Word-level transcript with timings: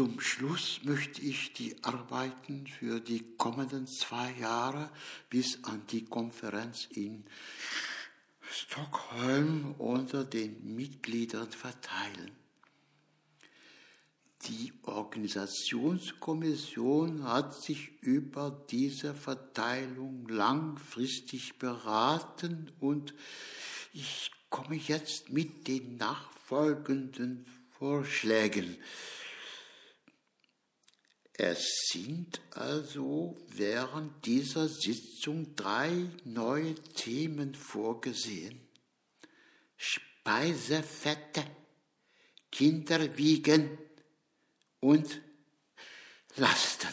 Zum 0.00 0.16
Schluss 0.18 0.80
möchte 0.84 1.20
ich 1.20 1.52
die 1.52 1.76
Arbeiten 1.84 2.66
für 2.66 3.00
die 3.00 3.22
kommenden 3.36 3.86
zwei 3.86 4.32
Jahre 4.40 4.88
bis 5.28 5.62
an 5.64 5.82
die 5.90 6.06
Konferenz 6.06 6.88
in 6.90 7.26
Stockholm 8.50 9.74
unter 9.76 10.24
den 10.24 10.74
Mitgliedern 10.74 11.50
verteilen. 11.50 12.30
Die 14.46 14.72
Organisationskommission 14.84 17.24
hat 17.24 17.54
sich 17.54 17.92
über 18.00 18.64
diese 18.70 19.14
Verteilung 19.14 20.26
langfristig 20.30 21.58
beraten 21.58 22.72
und 22.80 23.12
ich 23.92 24.30
komme 24.48 24.76
jetzt 24.76 25.28
mit 25.28 25.68
den 25.68 25.98
nachfolgenden 25.98 27.44
Vorschlägen. 27.78 28.78
Es 31.42 31.88
sind 31.90 32.38
also 32.50 33.34
während 33.48 34.26
dieser 34.26 34.68
Sitzung 34.68 35.56
drei 35.56 35.90
neue 36.24 36.74
Themen 36.74 37.54
vorgesehen. 37.54 38.60
Speisefette, 39.74 41.42
Kinderwiegen 42.52 43.78
und 44.80 45.22
Lasten. 46.36 46.92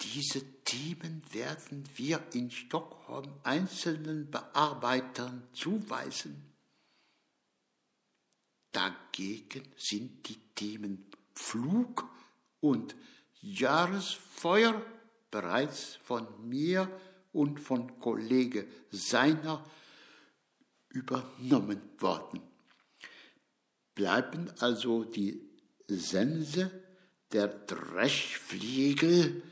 Diese 0.00 0.42
Themen 0.64 1.22
werden 1.30 1.86
wir 1.96 2.26
in 2.32 2.50
Stockholm 2.50 3.30
einzelnen 3.42 4.30
Bearbeitern 4.30 5.46
zuweisen. 5.52 6.50
Dagegen 8.72 9.70
sind 9.76 10.26
die 10.30 10.40
Themen 10.54 11.10
Flug 11.34 12.17
und 12.60 12.96
Jahresfeuer 13.40 14.82
bereits 15.30 15.96
von 16.02 16.26
mir 16.48 16.90
und 17.32 17.60
von 17.60 18.00
Kollege 18.00 18.66
Seiner 18.90 19.64
übernommen 20.88 21.80
worden. 21.98 22.40
Bleiben 23.94 24.50
also 24.58 25.04
die 25.04 25.40
Sense, 25.86 26.70
der 27.32 27.48
Dreschfliegel, 27.48 29.42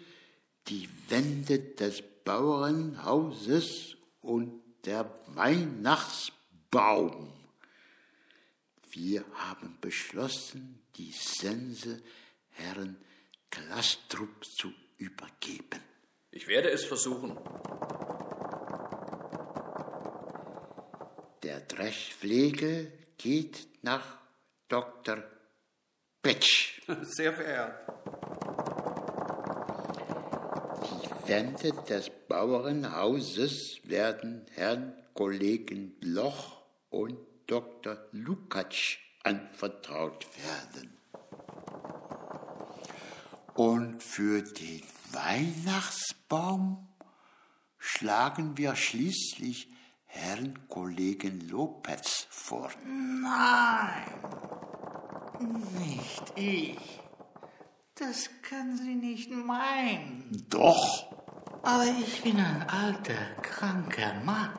die 0.69 0.89
Wände 1.09 1.59
des 1.59 2.03
Bauernhauses 2.25 3.97
und 4.21 4.63
der 4.85 5.11
Weihnachtsbaum. 5.29 7.33
Wir 8.91 9.25
haben 9.35 9.79
beschlossen, 9.81 10.81
die 10.97 11.13
Sense 11.13 12.03
Herrn 12.57 12.97
Klastrup 13.51 14.45
zu 14.45 14.73
übergeben. 14.99 15.83
Ich 16.31 16.49
werde 16.49 16.71
es 16.71 16.85
versuchen. 16.85 17.39
Der 21.43 21.61
Dreschflegel 21.61 22.93
geht 23.19 23.69
nach 23.83 24.19
Dr. 24.69 25.23
Petsch. 26.23 26.83
Sehr 27.03 27.33
verehrt. 27.33 27.89
Die 30.83 31.29
Wände 31.29 31.73
des 31.89 32.11
Bauernhauses 32.29 33.81
werden 33.85 34.47
Herrn 34.55 34.93
Kollegen 35.15 35.99
Bloch 36.01 36.63
und 36.91 37.17
Dr. 37.47 37.97
Lukatsch 38.13 38.99
anvertraut 39.23 40.27
werden. 40.37 40.97
Und 43.57 44.03
für 44.03 44.43
den 44.43 44.83
Weihnachtsbaum 45.13 46.87
schlagen 47.79 48.59
wir 48.59 48.77
schließlich 48.77 49.71
Herrn 50.05 50.69
Kollegen 50.69 51.49
Lopez 51.49 52.27
vor. 52.29 52.69
Nein, 52.85 54.13
nicht 55.79 56.33
ich. 56.37 57.01
Das 57.95 58.29
können 58.43 58.77
Sie 58.77 58.95
nicht 58.95 59.31
meinen. 59.31 60.47
Doch. 60.51 61.07
Aber 61.63 61.87
ich 61.99 62.23
bin 62.23 62.39
ein 62.39 62.63
alter, 62.69 63.37
kranker 63.41 64.21
Mann. 64.23 64.51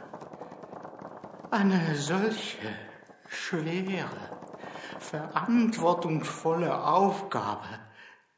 Eine 1.51 1.95
solche 1.95 2.73
schwere, 3.27 4.41
verantwortungsvolle 4.99 6.83
Aufgabe 6.83 7.86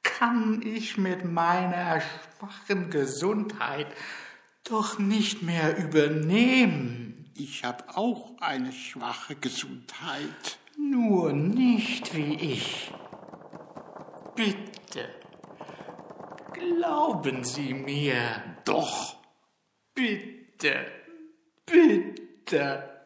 kann 0.03 0.61
ich 0.61 0.97
mit 0.97 1.25
meiner 1.25 2.01
schwachen 2.01 2.89
Gesundheit 2.89 3.87
doch 4.63 4.99
nicht 4.99 5.41
mehr 5.41 5.77
übernehmen. 5.77 7.31
Ich 7.35 7.63
habe 7.63 7.83
auch 7.95 8.33
eine 8.39 8.71
schwache 8.71 9.35
Gesundheit. 9.35 10.59
Nur 10.77 11.33
nicht 11.33 12.15
wie 12.15 12.35
ich. 12.35 12.91
Bitte, 14.35 15.09
glauben 16.53 17.43
Sie 17.43 17.73
mir. 17.73 18.43
Doch. 18.66 19.16
Bitte, 19.93 20.85
bitte. 21.66 22.98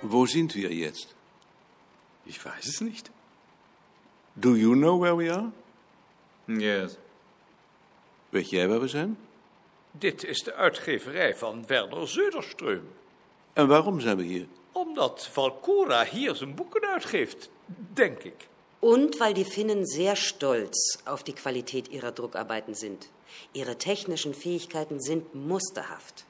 Wo 0.00 0.26
sind 0.26 0.54
wir 0.54 0.72
jetzt? 0.72 1.14
Ich 2.24 2.44
weiß 2.44 2.66
es 2.66 2.80
nicht. 2.80 3.10
Do 4.34 4.54
you 4.54 4.74
know 4.74 5.00
where 5.00 5.16
we 5.16 5.32
are? 5.32 5.50
Yes. 6.46 6.96
Weet 8.30 8.50
jij 8.50 8.68
waar 8.68 8.80
we 8.80 8.88
zijn? 8.88 9.18
Dit 9.90 10.24
is 10.24 10.42
de 10.42 10.54
uitgeverij 10.54 11.36
van 11.36 11.66
Werner 11.66 12.08
Söderström. 12.08 12.82
En 13.52 13.66
waarom 13.66 14.00
zijn 14.00 14.16
we 14.16 14.22
hier? 14.22 14.46
Omdat 14.72 15.26
Valcora 15.26 16.04
hier 16.04 16.34
zijn 16.34 16.54
boeken 16.54 16.88
uitgeeft, 16.88 17.50
denk 17.92 18.22
ik. 18.22 18.48
Und 18.80 19.18
weil 19.18 19.34
die 19.34 19.44
Finnen 19.44 19.84
sehr 19.86 20.16
stolz 20.16 20.98
auf 21.04 21.22
die 21.24 21.34
Qualität 21.34 21.88
ihrer 21.88 22.12
Druckarbeiten 22.12 22.74
sind. 22.74 23.10
Ihre 23.52 23.76
technischen 23.76 24.34
Fähigkeiten 24.34 25.00
sind 25.00 25.34
musterhaft. 25.34 26.27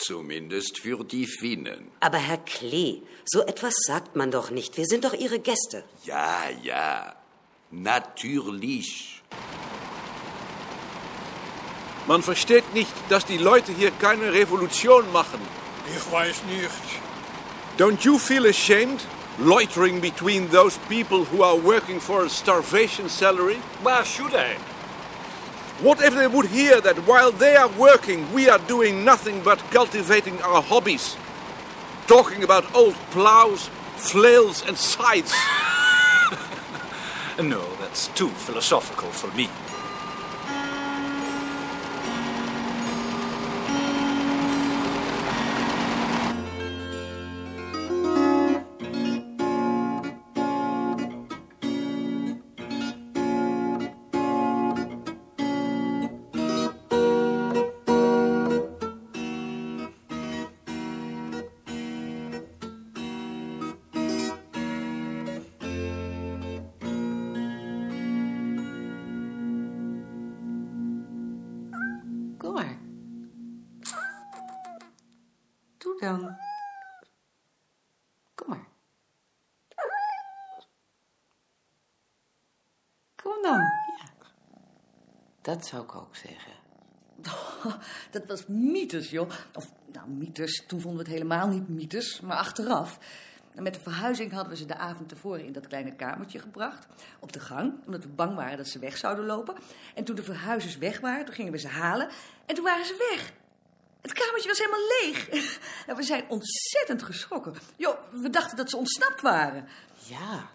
Zumindest 0.00 0.78
für 0.80 1.04
die 1.04 1.26
Finnen. 1.26 1.90
Aber 2.00 2.16
Herr 2.16 2.38
Klee, 2.38 3.02
so 3.26 3.42
etwas 3.42 3.74
sagt 3.86 4.16
man 4.16 4.30
doch 4.30 4.50
nicht. 4.50 4.78
Wir 4.78 4.86
sind 4.86 5.04
doch 5.04 5.12
Ihre 5.12 5.38
Gäste. 5.38 5.84
Ja, 6.04 6.44
ja. 6.62 7.14
Natürlich. 7.70 9.20
Man 12.06 12.22
versteht 12.22 12.72
nicht, 12.72 12.92
dass 13.10 13.26
die 13.26 13.36
Leute 13.36 13.72
hier 13.72 13.90
keine 13.90 14.32
Revolution 14.32 15.12
machen. 15.12 15.40
Ich 15.94 16.10
weiß 16.10 16.44
nicht. 16.44 16.70
Don't 17.78 18.02
you 18.02 18.18
feel 18.18 18.46
ashamed 18.46 19.06
loitering 19.38 20.00
between 20.00 20.50
those 20.50 20.78
people 20.88 21.26
who 21.30 21.42
are 21.44 21.62
working 21.62 22.00
for 22.00 22.24
a 22.24 22.28
starvation 22.30 23.08
salary? 23.08 23.58
Why 23.82 24.02
should 24.02 24.32
I? 24.34 24.56
What 25.82 26.02
if 26.02 26.14
they 26.14 26.26
would 26.26 26.46
hear 26.46 26.78
that 26.82 26.98
while 27.06 27.32
they 27.32 27.56
are 27.56 27.68
working, 27.68 28.30
we 28.34 28.50
are 28.50 28.58
doing 28.58 29.02
nothing 29.02 29.42
but 29.42 29.58
cultivating 29.70 30.40
our 30.42 30.60
hobbies? 30.60 31.16
Talking 32.06 32.44
about 32.44 32.74
old 32.74 32.96
plows, 33.12 33.70
flails, 33.96 34.62
and 34.66 34.76
scythes. 34.76 35.34
No, 37.42 37.64
that's 37.76 38.08
too 38.08 38.28
philosophical 38.28 39.08
for 39.08 39.34
me. 39.34 39.48
Kom 78.34 78.48
maar. 78.48 78.68
Kom 83.22 83.42
dan, 83.42 83.60
ja. 83.60 84.28
Dat 85.40 85.66
zou 85.66 85.82
ik 85.82 85.94
ook 85.94 86.16
zeggen. 86.16 86.52
Dat 88.10 88.26
was 88.26 88.46
mythes, 88.46 89.10
joh. 89.10 89.30
Of, 89.54 89.72
nou, 89.92 90.08
mythes. 90.08 90.64
Toen 90.66 90.80
vonden 90.80 91.04
we 91.04 91.10
het 91.10 91.18
helemaal 91.18 91.48
niet 91.48 91.68
mythes, 91.68 92.20
maar 92.20 92.36
achteraf. 92.36 92.98
En 93.54 93.62
met 93.62 93.74
de 93.74 93.80
verhuizing 93.80 94.32
hadden 94.32 94.50
we 94.52 94.58
ze 94.58 94.66
de 94.66 94.76
avond 94.76 95.08
tevoren 95.08 95.44
in 95.44 95.52
dat 95.52 95.66
kleine 95.66 95.96
kamertje 95.96 96.38
gebracht. 96.38 96.86
Op 97.18 97.32
de 97.32 97.40
gang, 97.40 97.86
omdat 97.86 98.04
we 98.04 98.10
bang 98.10 98.34
waren 98.34 98.56
dat 98.56 98.68
ze 98.68 98.78
weg 98.78 98.96
zouden 98.96 99.24
lopen. 99.24 99.54
En 99.94 100.04
toen 100.04 100.16
de 100.16 100.22
verhuizers 100.22 100.78
weg 100.78 101.00
waren, 101.00 101.24
toen 101.24 101.34
gingen 101.34 101.52
we 101.52 101.58
ze 101.58 101.68
halen. 101.68 102.08
En 102.46 102.54
toen 102.54 102.64
waren 102.64 102.86
ze 102.86 103.08
weg. 103.10 103.32
Het 104.02 104.12
kamertje 104.12 104.48
was 104.48 104.58
helemaal 104.58 104.86
leeg. 105.00 105.28
En 105.86 105.96
we 105.96 106.02
zijn 106.02 106.24
ontzettend 106.28 107.02
geschrokken. 107.02 107.54
Joh, 107.76 107.96
we 108.10 108.30
dachten 108.30 108.56
dat 108.56 108.70
ze 108.70 108.76
ontsnapt 108.76 109.20
waren. 109.20 109.68
Ja, 110.06 110.50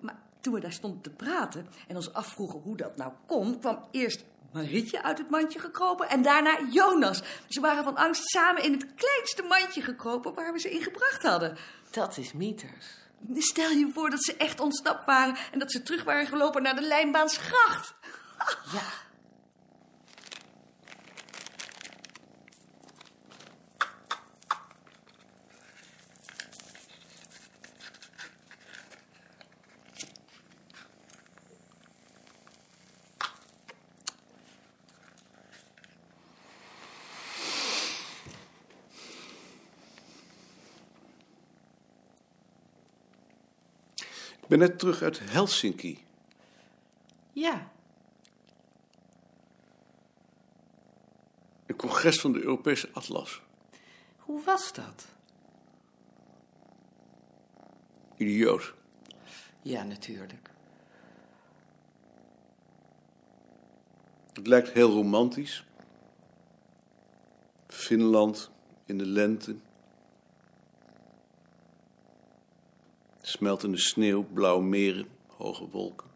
Maar 0.00 0.16
toen 0.40 0.54
we 0.54 0.60
daar 0.60 0.72
stonden 0.72 1.00
te 1.00 1.10
praten 1.10 1.68
en 1.88 1.96
ons 1.96 2.12
afvroegen 2.12 2.60
hoe 2.60 2.76
dat 2.76 2.96
nou 2.96 3.12
kon, 3.26 3.58
kwam 3.60 3.88
eerst 3.90 4.24
Marietje 4.52 5.02
uit 5.02 5.18
het 5.18 5.30
mandje 5.30 5.58
gekropen 5.58 6.08
en 6.08 6.22
daarna 6.22 6.58
Jonas. 6.70 7.22
Ze 7.48 7.60
waren 7.60 7.84
van 7.84 7.96
angst 7.96 8.28
samen 8.30 8.62
in 8.62 8.72
het 8.72 8.86
kleinste 8.94 9.42
mandje 9.42 9.82
gekropen 9.82 10.34
waar 10.34 10.52
we 10.52 10.60
ze 10.60 10.70
in 10.70 10.82
gebracht 10.82 11.22
hadden. 11.22 11.56
dat 11.90 12.16
is 12.16 12.32
mieters. 12.32 12.86
Stel 13.36 13.70
je 13.70 13.90
voor 13.94 14.10
dat 14.10 14.24
ze 14.24 14.36
echt 14.36 14.60
ontsnapt 14.60 15.04
waren 15.04 15.36
en 15.52 15.58
dat 15.58 15.72
ze 15.72 15.82
terug 15.82 16.04
waren 16.04 16.26
gelopen 16.26 16.62
naar 16.62 16.74
de 16.74 16.82
Lijnbaansgracht. 16.86 17.94
Ja. 18.72 18.82
Ik 44.44 44.50
ben 44.50 44.58
net 44.58 44.78
terug 44.78 45.02
uit 45.02 45.20
Helsinki. 45.30 46.04
Ja, 47.32 47.72
Een 51.66 51.76
congres 51.76 52.20
van 52.20 52.32
de 52.32 52.40
Europese 52.40 52.88
Atlas. 52.92 53.42
hoe 54.18 54.42
was 54.42 54.72
dat? 54.72 55.06
Idioot. 58.16 58.74
Ja, 59.62 59.82
natuurlijk. 59.82 60.50
Het 64.32 64.46
lijkt 64.46 64.70
heel 64.70 64.90
romantisch. 64.90 65.64
Finland 67.66 68.50
in 68.86 68.98
de 68.98 69.06
lente. 69.06 69.56
Smeltende 73.34 73.78
sneeuw, 73.78 74.26
blauwe 74.32 74.62
meren, 74.62 75.08
hoge 75.36 75.68
wolken. 75.68 76.10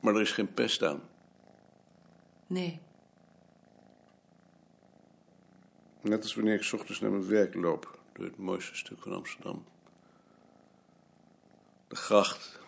Maar 0.00 0.14
er 0.14 0.20
is 0.20 0.32
geen 0.32 0.54
pest 0.54 0.82
aan. 0.82 1.02
Nee, 2.46 2.80
Net 6.00 6.22
als 6.22 6.34
wanneer 6.34 6.54
ik 6.54 6.62
's 6.62 6.72
ochtends 6.72 7.00
naar 7.00 7.10
mijn 7.10 7.26
werk 7.26 7.54
loop, 7.54 7.98
door 8.12 8.24
het 8.24 8.38
mooiste 8.38 8.76
stuk 8.76 9.02
van 9.02 9.12
Amsterdam. 9.12 9.64
De 11.88 11.96
gracht, 11.96 12.60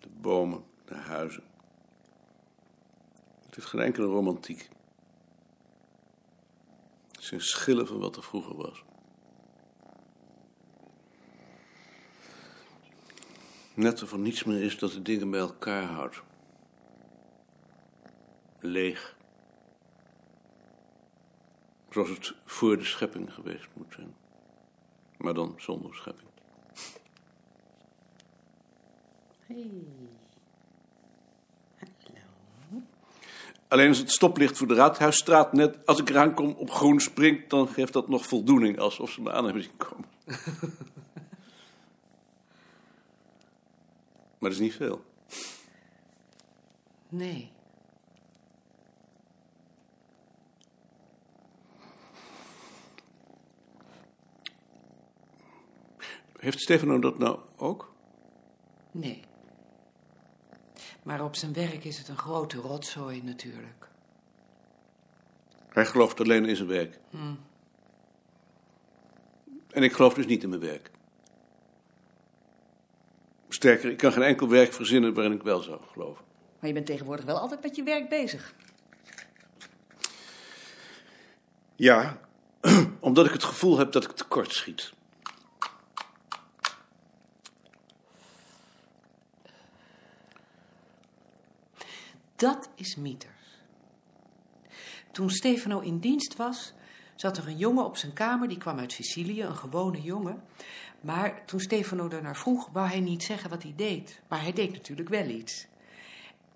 de 0.00 0.08
bomen, 0.08 0.64
de 0.84 0.94
huizen. 0.94 1.44
Het 3.46 3.54
heeft 3.54 3.66
geen 3.66 3.80
enkele 3.80 4.06
romantiek. 4.06 4.68
Het 7.12 7.24
zijn 7.24 7.40
schillen 7.40 7.86
van 7.86 7.98
wat 7.98 8.16
er 8.16 8.22
vroeger 8.22 8.56
was. 8.56 8.84
Net 13.74 14.00
er 14.00 14.18
niets 14.18 14.44
meer 14.44 14.62
is 14.62 14.78
dat 14.78 14.92
de 14.92 15.02
dingen 15.02 15.30
bij 15.30 15.40
elkaar 15.40 15.84
houdt. 15.84 16.22
Leeg. 18.60 19.16
Zoals 21.90 22.08
het 22.08 22.34
voor 22.44 22.78
de 22.78 22.84
schepping 22.84 23.34
geweest 23.34 23.68
moet 23.74 23.92
zijn. 23.94 24.14
Maar 25.16 25.34
dan 25.34 25.54
zonder 25.56 25.94
schepping. 25.94 26.28
Alleen 33.68 33.88
als 33.88 33.98
het 33.98 34.10
stoplicht 34.10 34.58
voor 34.58 34.66
de 34.66 34.74
Raadhuisstraat 34.74 35.52
net 35.52 35.86
als 35.86 36.00
ik 36.00 36.08
eraan 36.08 36.34
kom 36.34 36.50
op 36.50 36.70
groen 36.70 37.00
springt, 37.00 37.50
dan 37.50 37.68
geeft 37.68 37.92
dat 37.92 38.08
nog 38.08 38.26
voldoening, 38.26 38.78
alsof 38.78 39.10
ze 39.10 39.22
me 39.22 39.32
aan 39.32 39.44
hebben 39.44 39.62
zien 39.62 39.76
komen. 39.76 40.08
maar 44.42 44.50
dat 44.50 44.60
is 44.60 44.66
niet 44.66 44.74
veel. 44.74 45.04
nee. 47.08 47.50
Heeft 56.38 56.60
Stefano 56.60 56.98
dat 56.98 57.18
nou 57.18 57.38
ook? 57.56 57.94
Nee. 58.90 59.20
Maar 61.02 61.24
op 61.24 61.36
zijn 61.36 61.52
werk 61.52 61.84
is 61.84 61.98
het 61.98 62.08
een 62.08 62.16
grote 62.16 62.56
rotzooi 62.56 63.22
natuurlijk. 63.22 63.88
Hij 65.68 65.86
gelooft 65.86 66.20
alleen 66.20 66.44
in 66.44 66.56
zijn 66.56 66.68
werk. 66.68 66.98
En 69.70 69.82
ik 69.82 69.92
geloof 69.92 70.14
dus 70.14 70.26
niet 70.26 70.42
in 70.42 70.48
mijn 70.48 70.60
werk. 70.60 70.90
Sterker, 73.62 73.90
ik 73.90 73.96
kan 73.96 74.12
geen 74.12 74.22
enkel 74.22 74.48
werk 74.48 74.72
verzinnen 74.72 75.14
waarin 75.14 75.32
ik 75.32 75.42
wel 75.42 75.60
zou 75.60 75.80
geloven. 75.92 76.24
Maar 76.58 76.68
je 76.68 76.74
bent 76.74 76.86
tegenwoordig 76.86 77.24
wel 77.24 77.38
altijd 77.38 77.62
met 77.62 77.76
je 77.76 77.82
werk 77.82 78.08
bezig. 78.08 78.54
Ja, 81.76 82.20
omdat 83.00 83.26
ik 83.26 83.32
het 83.32 83.44
gevoel 83.44 83.78
heb 83.78 83.92
dat 83.92 84.04
ik 84.04 84.10
tekort 84.10 84.52
schiet. 84.52 84.92
Dat 92.36 92.70
is 92.74 92.96
mieters. 92.96 93.58
Toen 95.12 95.30
Stefano 95.30 95.80
in 95.80 95.98
dienst 95.98 96.36
was, 96.36 96.72
zat 97.16 97.36
er 97.36 97.46
een 97.46 97.56
jongen 97.56 97.84
op 97.84 97.96
zijn 97.96 98.12
kamer, 98.12 98.48
die 98.48 98.58
kwam 98.58 98.78
uit 98.78 98.92
Sicilië, 98.92 99.42
een 99.42 99.56
gewone 99.56 100.00
jongen. 100.00 100.42
Maar 101.02 101.44
toen 101.44 101.60
Stefano 101.60 102.08
ernaar 102.08 102.36
vroeg, 102.36 102.68
wou 102.72 102.88
hij 102.88 103.00
niet 103.00 103.22
zeggen 103.22 103.50
wat 103.50 103.62
hij 103.62 103.72
deed. 103.76 104.20
Maar 104.28 104.42
hij 104.42 104.52
deed 104.52 104.72
natuurlijk 104.72 105.08
wel 105.08 105.28
iets. 105.28 105.66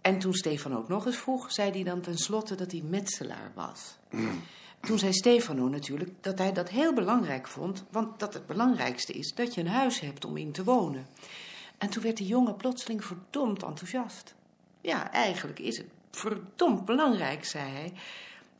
En 0.01 0.19
toen 0.19 0.35
Stefano 0.35 0.77
ook 0.77 0.89
nog 0.89 1.07
eens 1.07 1.17
vroeg, 1.17 1.53
zei 1.53 1.71
hij 1.71 1.83
dan 1.83 2.01
tenslotte 2.01 2.55
dat 2.55 2.73
hij 2.73 2.81
metselaar 2.81 3.53
was. 3.55 3.99
Toen 4.81 4.99
zei 4.99 5.13
Stefano 5.13 5.69
natuurlijk 5.69 6.11
dat 6.21 6.39
hij 6.39 6.53
dat 6.53 6.69
heel 6.69 6.93
belangrijk 6.93 7.47
vond, 7.47 7.85
want 7.91 8.19
dat 8.19 8.35
het 8.35 8.47
belangrijkste 8.47 9.13
is 9.13 9.35
dat 9.35 9.55
je 9.55 9.61
een 9.61 9.69
huis 9.69 10.01
hebt 10.01 10.25
om 10.25 10.37
in 10.37 10.53
te 10.53 10.65
wonen. 10.65 11.07
En 11.79 11.91
toen 11.91 12.03
werd 12.03 12.17
die 12.17 12.27
jongen 12.27 12.57
plotseling 12.57 13.05
verdomd 13.05 13.63
enthousiast. 13.63 14.35
Ja, 14.81 15.13
eigenlijk 15.13 15.59
is 15.59 15.77
het 15.77 15.87
verdomd 16.11 16.85
belangrijk, 16.85 17.45
zei 17.45 17.71
hij. 17.71 17.93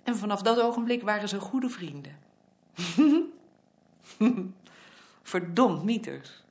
En 0.03 0.17
vanaf 0.17 0.43
dat 0.43 0.61
ogenblik 0.61 1.03
waren 1.03 1.29
ze 1.29 1.41
goede 1.41 1.69
vrienden. 1.69 2.17
Verdomd 5.27 5.85
mieters. 5.85 6.43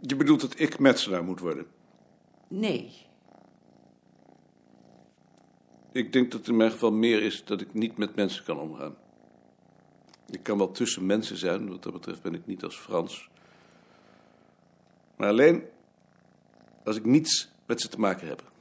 Je 0.00 0.16
bedoelt 0.16 0.40
dat 0.40 0.58
ik 0.58 0.78
metselaar 0.78 1.24
moet 1.24 1.40
worden? 1.40 1.66
Nee, 2.48 2.92
Ik 5.94 6.12
denk 6.12 6.30
dat 6.30 6.40
het 6.40 6.48
in 6.48 6.56
mijn 6.56 6.70
geval 6.70 6.92
meer 6.92 7.22
is 7.22 7.44
dat 7.44 7.60
ik 7.60 7.74
niet 7.74 7.96
met 7.96 8.16
mensen 8.16 8.44
kan 8.44 8.58
omgaan. 8.58 8.96
Ik 10.30 10.42
kan 10.42 10.58
wel 10.58 10.70
tussen 10.70 11.06
mensen 11.06 11.36
zijn, 11.36 11.68
wat 11.68 11.82
dat 11.82 11.92
betreft 11.92 12.22
ben 12.22 12.34
ik 12.34 12.46
niet 12.46 12.64
als 12.64 12.76
Frans. 12.76 13.28
Maar 15.16 15.28
alleen 15.28 15.64
als 16.84 16.96
ik 16.96 17.04
niets 17.04 17.48
met 17.66 17.80
ze 17.80 17.88
te 17.88 18.00
maken 18.00 18.28
heb. 18.28 18.52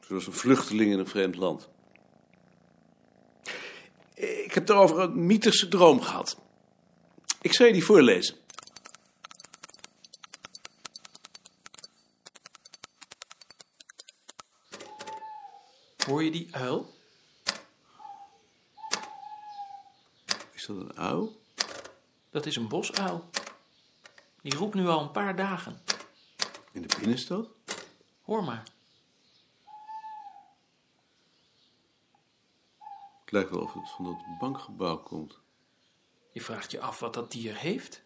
Zoals 0.00 0.26
een 0.26 0.32
vluchteling 0.32 0.92
in 0.92 0.98
een 0.98 1.06
vreemd 1.06 1.36
land. 1.36 1.68
Ik 4.14 4.54
heb 4.54 4.66
daarover 4.66 4.98
een 4.98 5.26
mythische 5.26 5.68
droom 5.68 6.00
gehad. 6.00 6.40
Ik 7.40 7.52
zal 7.52 7.66
je 7.66 7.72
die 7.72 7.84
voorlezen. 7.84 8.36
Hoor 16.06 16.22
je 16.22 16.30
die 16.30 16.56
uil? 16.56 16.94
Is 20.52 20.66
dat 20.66 20.76
een 20.76 20.96
uil? 20.96 21.40
Dat 22.30 22.46
is 22.46 22.56
een 22.56 22.68
bosuil. 22.68 23.30
Die 24.42 24.56
roept 24.56 24.74
nu 24.74 24.86
al 24.86 25.00
een 25.00 25.10
paar 25.10 25.36
dagen. 25.36 25.82
In 26.72 26.82
de 26.82 26.96
binnenstad? 26.98 27.48
Hoor 28.22 28.44
maar. 28.44 28.62
Het 33.20 33.32
lijkt 33.32 33.50
wel 33.50 33.60
of 33.60 33.72
het 33.72 33.90
van 33.90 34.04
dat 34.04 34.38
bankgebouw 34.38 34.96
komt. 34.96 35.38
Je 36.32 36.40
vraagt 36.40 36.70
je 36.70 36.80
af 36.80 37.00
wat 37.00 37.14
dat 37.14 37.32
dier 37.32 37.56
heeft. 37.56 38.02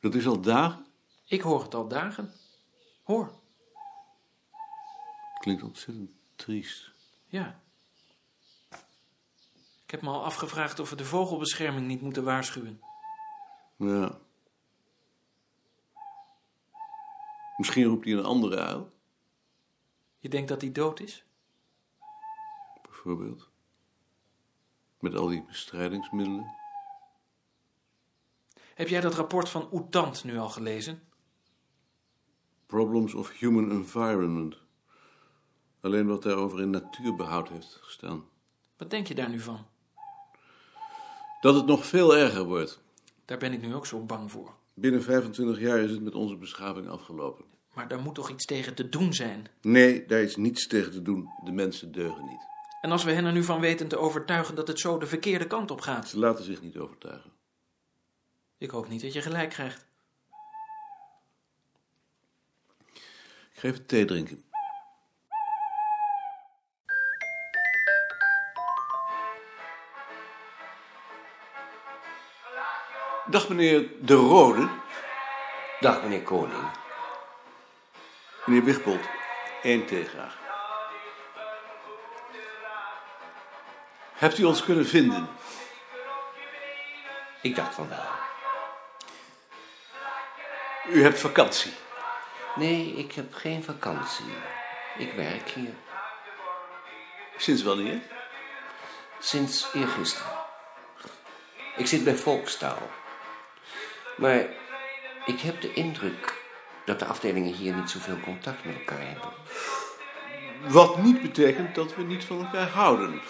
Dat 0.00 0.14
is 0.14 0.26
al 0.26 0.40
dagen? 0.40 0.86
Ik 1.24 1.40
hoor 1.40 1.62
het 1.62 1.74
al 1.74 1.88
dagen. 1.88 2.32
Hoor, 3.02 3.24
Het 5.32 5.38
klinkt 5.42 5.62
ontzettend 5.62 6.10
triest. 6.36 6.90
ja. 7.26 7.60
Ik 9.84 9.92
heb 9.92 10.02
me 10.02 10.08
al 10.10 10.24
afgevraagd 10.24 10.78
of 10.78 10.90
we 10.90 10.96
de 10.96 11.04
vogelbescherming 11.04 11.86
niet 11.86 12.00
moeten 12.00 12.24
waarschuwen. 12.24 12.80
Ja. 13.76 14.18
Misschien 17.56 17.84
roept 17.84 18.04
hij 18.04 18.14
een 18.14 18.24
andere 18.24 18.56
uil, 18.58 18.92
Je 20.18 20.28
denkt 20.28 20.48
dat 20.48 20.60
hij 20.60 20.72
dood 20.72 21.00
is? 21.00 21.24
bijvoorbeeld. 22.82 23.48
Met 25.06 25.16
al 25.16 25.28
die 25.28 25.44
bestrijdingsmiddelen. 25.46 26.54
Heb 28.74 28.88
jij 28.88 29.00
dat 29.00 29.14
rapport 29.14 29.48
van 29.48 29.68
Oetant 29.72 30.24
nu 30.24 30.38
al 30.38 30.48
gelezen? 30.48 31.02
Problems 32.66 33.14
of 33.14 33.38
Human 33.38 33.70
Environment. 33.70 34.56
Alleen 35.80 36.06
wat 36.06 36.22
daarover 36.22 36.60
in 36.60 36.70
natuurbehoud 36.70 37.48
heeft 37.48 37.78
gestaan. 37.82 38.24
Wat 38.76 38.90
denk 38.90 39.06
je 39.06 39.14
daar 39.14 39.28
nu 39.28 39.40
van? 39.40 39.66
Dat 41.40 41.54
het 41.54 41.66
nog 41.66 41.86
veel 41.86 42.16
erger 42.16 42.44
wordt. 42.44 42.80
Daar 43.24 43.38
ben 43.38 43.52
ik 43.52 43.62
nu 43.62 43.74
ook 43.74 43.86
zo 43.86 44.04
bang 44.04 44.30
voor. 44.30 44.54
Binnen 44.74 45.02
25 45.02 45.60
jaar 45.60 45.78
is 45.78 45.90
het 45.90 46.02
met 46.02 46.14
onze 46.14 46.36
beschaving 46.36 46.88
afgelopen. 46.88 47.44
Maar 47.74 47.88
daar 47.88 48.00
moet 48.00 48.14
toch 48.14 48.30
iets 48.30 48.44
tegen 48.44 48.74
te 48.74 48.88
doen 48.88 49.12
zijn? 49.12 49.46
Nee, 49.60 50.06
daar 50.06 50.22
is 50.22 50.36
niets 50.36 50.66
tegen 50.66 50.92
te 50.92 51.02
doen. 51.02 51.28
De 51.44 51.52
mensen 51.52 51.92
deugen 51.92 52.24
niet. 52.24 52.55
En 52.86 52.92
als 52.92 53.04
we 53.04 53.12
hen 53.12 53.24
er 53.24 53.32
nu 53.32 53.44
van 53.44 53.60
weten 53.60 53.88
te 53.88 53.98
overtuigen 53.98 54.54
dat 54.54 54.68
het 54.68 54.80
zo 54.80 54.98
de 54.98 55.06
verkeerde 55.06 55.46
kant 55.46 55.70
op 55.70 55.80
gaat? 55.80 56.08
Ze 56.08 56.18
laten 56.18 56.44
zich 56.44 56.62
niet 56.62 56.76
overtuigen. 56.76 57.32
Ik 58.58 58.70
hoop 58.70 58.88
niet 58.88 59.02
dat 59.02 59.12
je 59.12 59.22
gelijk 59.22 59.50
krijgt. 59.50 59.86
Ik 63.52 63.58
ga 63.58 63.68
even 63.68 63.86
thee 63.86 64.04
drinken. 64.04 64.44
Dag 73.30 73.48
meneer 73.48 73.90
De 74.02 74.14
Rode. 74.14 74.68
Dag, 75.80 76.02
meneer 76.02 76.22
Koning. 76.22 76.70
Meneer 78.44 78.64
Wigbold, 78.64 79.08
één 79.62 79.86
thee 79.86 80.04
graag. 80.04 80.45
Hebt 84.16 84.38
u 84.38 84.44
ons 84.44 84.64
kunnen 84.64 84.86
vinden? 84.86 85.28
Ik 87.42 87.54
dacht 87.56 87.74
van 87.74 87.88
wel. 87.88 88.04
U 90.88 91.02
hebt 91.02 91.20
vakantie. 91.20 91.72
Nee, 92.54 92.92
ik 92.92 93.12
heb 93.12 93.34
geen 93.34 93.64
vakantie. 93.64 94.24
Ik 94.98 95.12
werk 95.12 95.48
hier. 95.48 95.74
Sinds 97.36 97.62
wanneer? 97.62 98.00
Sinds 99.18 99.68
eergisteren. 99.74 100.32
Ik 101.76 101.86
zit 101.86 102.04
bij 102.04 102.16
Volkstaal. 102.16 102.90
Maar 104.16 104.46
ik 105.24 105.40
heb 105.40 105.60
de 105.60 105.72
indruk 105.72 106.42
dat 106.84 106.98
de 106.98 107.04
afdelingen 107.04 107.52
hier 107.52 107.74
niet 107.74 107.90
zoveel 107.90 108.20
contact 108.20 108.64
met 108.64 108.74
elkaar 108.78 109.06
hebben. 109.06 109.32
Wat 110.68 110.96
niet 110.96 111.22
betekent 111.22 111.74
dat 111.74 111.94
we 111.94 112.02
niet 112.02 112.24
van 112.24 112.44
elkaar 112.44 112.68
houden. 112.68 113.22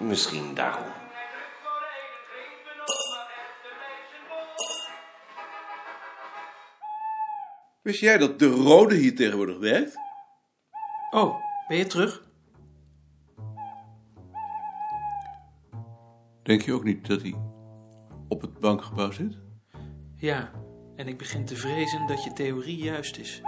Misschien 0.00 0.54
daarom. 0.54 0.92
Wist 7.82 8.00
jij 8.00 8.18
dat 8.18 8.38
De 8.38 8.46
Rode 8.46 8.94
hier 8.94 9.16
tegenwoordig 9.16 9.58
werkt? 9.58 9.98
Oh, 11.10 11.34
ben 11.68 11.76
je 11.76 11.86
terug? 11.86 12.28
Denk 16.42 16.62
je 16.62 16.72
ook 16.72 16.84
niet 16.84 17.06
dat 17.06 17.22
hij 17.22 17.34
op 18.28 18.40
het 18.40 18.58
bankgebouw 18.58 19.10
zit? 19.10 19.38
Ja, 20.16 20.50
en 20.96 21.08
ik 21.08 21.18
begin 21.18 21.44
te 21.44 21.56
vrezen 21.56 22.06
dat 22.06 22.24
je 22.24 22.32
theorie 22.32 22.76
juist 22.76 23.18
is. 23.18 23.42